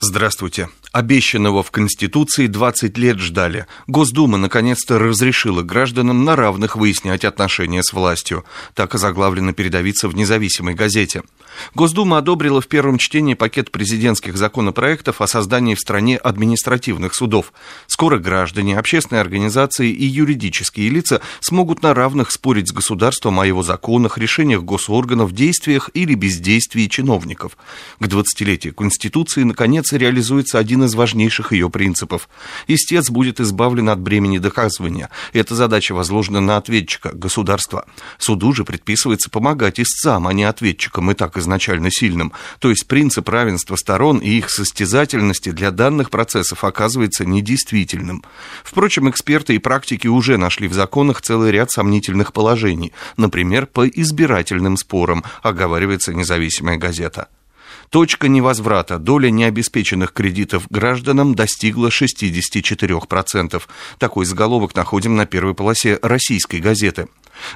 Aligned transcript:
Здравствуйте. 0.00 0.68
Обещанного 0.92 1.64
в 1.64 1.72
Конституции 1.72 2.46
20 2.46 2.96
лет 2.98 3.18
ждали. 3.18 3.66
Госдума 3.88 4.38
наконец-то 4.38 4.96
разрешила 4.96 5.62
гражданам 5.62 6.24
на 6.24 6.36
равных 6.36 6.76
выяснять 6.76 7.24
отношения 7.24 7.82
с 7.82 7.92
властью. 7.92 8.44
Так 8.74 8.94
озаглавлено 8.94 9.52
передовица 9.54 10.08
в 10.08 10.14
независимой 10.14 10.74
газете. 10.74 11.22
Госдума 11.74 12.18
одобрила 12.18 12.60
в 12.60 12.66
первом 12.66 12.98
чтении 12.98 13.34
пакет 13.34 13.70
президентских 13.70 14.36
законопроектов 14.36 15.20
о 15.20 15.26
создании 15.26 15.74
в 15.74 15.80
стране 15.80 16.16
административных 16.16 17.14
судов. 17.14 17.52
Скоро 17.86 18.18
граждане, 18.18 18.78
общественные 18.78 19.20
организации 19.20 19.90
и 19.90 20.04
юридические 20.04 20.90
лица 20.90 21.20
смогут 21.40 21.82
на 21.82 21.94
равных 21.94 22.30
спорить 22.30 22.68
с 22.68 22.72
государством 22.72 23.40
о 23.40 23.46
его 23.46 23.62
законах, 23.62 24.18
решениях 24.18 24.62
госорганов, 24.62 25.32
действиях 25.32 25.90
или 25.94 26.14
бездействии 26.14 26.86
чиновников. 26.86 27.56
К 28.00 28.06
20-летию 28.06 28.74
Конституции, 28.74 29.44
наконец, 29.44 29.68
конец 29.68 29.92
реализуется 29.92 30.58
один 30.58 30.84
из 30.84 30.94
важнейших 30.94 31.52
ее 31.52 31.70
принципов. 31.70 32.28
Истец 32.66 33.10
будет 33.10 33.38
избавлен 33.38 33.88
от 33.90 34.00
бремени 34.00 34.38
доказывания. 34.38 35.10
Эта 35.32 35.54
задача 35.54 35.92
возложена 35.92 36.40
на 36.40 36.56
ответчика, 36.56 37.10
государства. 37.12 37.84
Суду 38.18 38.52
же 38.52 38.64
предписывается 38.64 39.30
помогать 39.30 39.78
истцам, 39.78 40.26
а 40.26 40.32
не 40.32 40.44
ответчикам, 40.44 41.10
и 41.10 41.14
так 41.14 41.36
изначально 41.36 41.47
сильным. 41.90 42.32
То 42.58 42.70
есть 42.70 42.86
принцип 42.86 43.28
равенства 43.28 43.76
сторон 43.76 44.18
и 44.18 44.30
их 44.30 44.50
состязательности 44.50 45.50
для 45.50 45.70
данных 45.70 46.10
процессов 46.10 46.64
оказывается 46.64 47.24
недействительным. 47.24 48.24
Впрочем, 48.64 49.08
эксперты 49.08 49.54
и 49.54 49.58
практики 49.58 50.06
уже 50.06 50.36
нашли 50.36 50.68
в 50.68 50.72
законах 50.72 51.22
целый 51.22 51.50
ряд 51.50 51.70
сомнительных 51.70 52.32
положений. 52.32 52.92
Например, 53.16 53.66
по 53.66 53.86
избирательным 53.88 54.76
спорам, 54.76 55.24
оговаривается 55.42 56.14
независимая 56.14 56.76
газета. 56.76 57.28
Точка 57.90 58.28
невозврата, 58.28 58.98
доля 58.98 59.30
необеспеченных 59.30 60.12
кредитов 60.12 60.66
гражданам 60.68 61.34
достигла 61.34 61.88
64%. 61.88 63.62
Такой 63.98 64.26
заголовок 64.26 64.74
находим 64.74 65.16
на 65.16 65.24
первой 65.24 65.54
полосе 65.54 65.98
российской 66.02 66.60
газеты. 66.60 67.08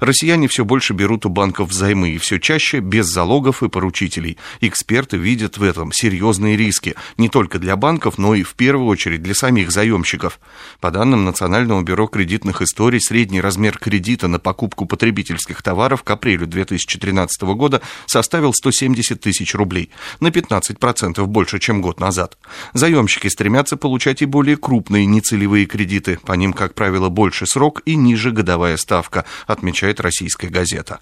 Россияне 0.00 0.48
все 0.48 0.64
больше 0.64 0.92
берут 0.92 1.26
у 1.26 1.28
банков 1.28 1.70
взаймы 1.70 2.10
и 2.10 2.18
все 2.18 2.38
чаще 2.38 2.80
без 2.80 3.06
залогов 3.06 3.62
и 3.62 3.68
поручителей. 3.68 4.38
Эксперты 4.60 5.16
видят 5.16 5.58
в 5.58 5.62
этом 5.62 5.92
серьезные 5.92 6.56
риски 6.56 6.94
не 7.16 7.28
только 7.28 7.58
для 7.58 7.76
банков, 7.76 8.18
но 8.18 8.34
и 8.34 8.42
в 8.42 8.54
первую 8.54 8.86
очередь 8.86 9.22
для 9.22 9.34
самих 9.34 9.70
заемщиков. 9.70 10.38
По 10.80 10.90
данным 10.90 11.24
Национального 11.24 11.82
бюро 11.82 12.06
кредитных 12.06 12.62
историй, 12.62 13.00
средний 13.00 13.40
размер 13.40 13.78
кредита 13.78 14.28
на 14.28 14.38
покупку 14.38 14.86
потребительских 14.86 15.62
товаров 15.62 16.02
к 16.02 16.10
апрелю 16.10 16.46
2013 16.46 17.42
года 17.42 17.80
составил 18.06 18.52
170 18.54 19.20
тысяч 19.20 19.54
рублей, 19.54 19.90
на 20.20 20.28
15% 20.28 21.24
больше, 21.26 21.58
чем 21.58 21.82
год 21.82 22.00
назад. 22.00 22.38
Заемщики 22.74 23.28
стремятся 23.28 23.76
получать 23.76 24.22
и 24.22 24.26
более 24.26 24.56
крупные 24.56 25.06
нецелевые 25.06 25.66
кредиты, 25.66 26.18
по 26.24 26.32
ним, 26.32 26.52
как 26.52 26.74
правило, 26.74 27.08
больше 27.08 27.46
срок 27.46 27.82
и 27.84 27.96
ниже 27.96 28.30
годовая 28.30 28.76
ставка, 28.76 29.24
отмечается 29.46 29.69
отмечает 29.70 30.00
российская 30.00 30.48
газета. 30.48 31.00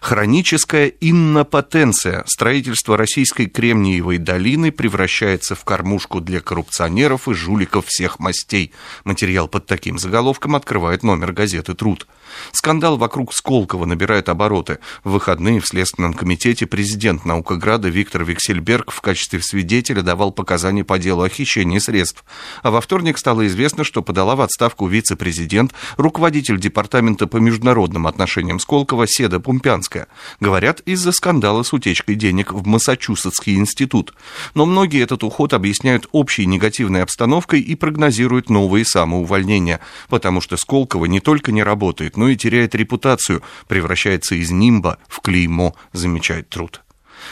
Хроническая 0.00 0.92
иннопотенция. 1.00 2.24
Строительство 2.26 2.96
российской 2.96 3.46
Кремниевой 3.46 4.18
долины 4.18 4.70
превращается 4.72 5.54
в 5.54 5.64
кормушку 5.64 6.20
для 6.20 6.40
коррупционеров 6.40 7.28
и 7.28 7.34
жуликов 7.34 7.86
всех 7.86 8.18
мастей. 8.18 8.72
Материал 9.04 9.48
под 9.48 9.66
таким 9.66 9.98
заголовком 9.98 10.56
открывает 10.56 11.02
номер 11.02 11.32
газеты 11.32 11.74
«Труд». 11.74 12.06
Скандал 12.52 12.98
вокруг 12.98 13.32
Сколково 13.32 13.86
набирает 13.86 14.28
обороты. 14.28 14.78
В 15.02 15.12
выходные 15.12 15.60
в 15.60 15.66
Следственном 15.66 16.14
комитете 16.14 16.66
президент 16.66 17.24
Наукограда 17.24 17.88
Виктор 17.88 18.24
Виксельберг 18.24 18.90
в 18.90 19.00
качестве 19.00 19.40
свидетеля 19.40 20.02
давал 20.02 20.30
показания 20.30 20.84
по 20.84 20.98
делу 20.98 21.22
о 21.22 21.28
хищении 21.28 21.78
средств. 21.78 22.24
А 22.62 22.70
во 22.70 22.80
вторник 22.80 23.18
стало 23.18 23.46
известно, 23.46 23.82
что 23.84 24.02
подала 24.02 24.36
в 24.36 24.42
отставку 24.42 24.86
вице-президент, 24.86 25.72
руководитель 25.96 26.60
департамента 26.60 27.26
по 27.26 27.38
международным 27.38 28.06
отношениям 28.06 28.60
Сколково 28.60 29.06
Седа 29.06 29.40
Пумпян 29.40 29.67
американская. 29.68 30.08
Говорят, 30.40 30.80
из-за 30.80 31.12
скандала 31.12 31.62
с 31.62 31.72
утечкой 31.72 32.14
денег 32.14 32.52
в 32.52 32.66
Массачусетский 32.66 33.56
институт. 33.56 34.14
Но 34.54 34.66
многие 34.66 35.02
этот 35.02 35.22
уход 35.22 35.52
объясняют 35.52 36.08
общей 36.12 36.46
негативной 36.46 37.02
обстановкой 37.02 37.60
и 37.60 37.74
прогнозируют 37.74 38.50
новые 38.50 38.84
самоувольнения, 38.84 39.80
потому 40.08 40.40
что 40.40 40.56
Сколково 40.56 41.04
не 41.06 41.20
только 41.20 41.52
не 41.52 41.62
работает, 41.62 42.16
но 42.16 42.28
и 42.28 42.36
теряет 42.36 42.74
репутацию, 42.74 43.42
превращается 43.66 44.34
из 44.34 44.50
нимба 44.50 44.98
в 45.06 45.20
клеймо, 45.20 45.74
замечает 45.92 46.48
труд. 46.48 46.82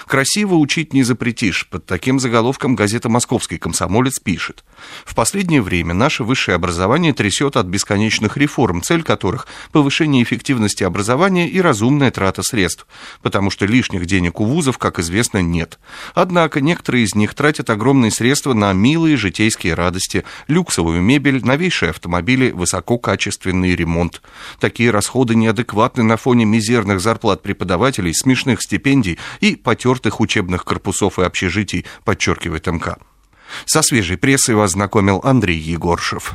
Красиво 0.06 0.54
учить 0.54 0.92
не 0.92 1.02
запретишь. 1.02 1.66
Под 1.68 1.86
таким 1.86 2.20
заголовком 2.20 2.76
газета 2.76 3.08
«Московский 3.08 3.58
комсомолец» 3.58 4.18
пишет. 4.18 4.64
В 5.04 5.14
последнее 5.14 5.62
время 5.62 5.94
наше 5.94 6.24
высшее 6.24 6.56
образование 6.56 7.12
трясет 7.12 7.56
от 7.56 7.66
бесконечных 7.66 8.36
реформ, 8.36 8.82
цель 8.82 9.02
которых– 9.02 9.46
повышение 9.72 10.22
эффективности 10.22 10.84
образования 10.84 11.48
и 11.48 11.60
разумная 11.60 12.10
трата 12.10 12.42
средств, 12.42 12.86
потому 13.22 13.50
что 13.50 13.66
лишних 13.66 14.06
денег 14.06 14.40
у 14.40 14.44
вузов, 14.44 14.78
как 14.78 14.98
известно, 14.98 15.38
нет. 15.38 15.78
Однако 16.14 16.60
некоторые 16.60 17.04
из 17.04 17.14
них 17.14 17.34
тратят 17.34 17.70
огромные 17.70 18.10
средства 18.10 18.52
на 18.52 18.72
милые 18.72 19.16
житейские 19.16 19.74
радости, 19.74 20.24
люксовую 20.48 21.00
мебель, 21.02 21.44
новейшие 21.44 21.90
автомобили, 21.90 22.50
высококачественный 22.50 23.74
ремонт. 23.74 24.22
Такие 24.60 24.90
расходы 24.90 25.34
неадекватны 25.34 26.02
на 26.02 26.16
фоне 26.16 26.44
мизерных 26.44 27.00
зарплат 27.00 27.42
преподавателей, 27.42 28.14
смешных 28.14 28.62
стипендий 28.62 29.18
и 29.40 29.56
потертых 29.86 30.20
учебных 30.20 30.64
корпусов 30.64 31.20
и 31.20 31.22
общежитий, 31.22 31.86
подчеркивает 32.04 32.66
МК. 32.66 32.96
Со 33.66 33.82
свежей 33.82 34.16
прессой 34.16 34.56
вас 34.56 34.72
знакомил 34.72 35.20
Андрей 35.22 35.58
Егоршев. 35.58 36.34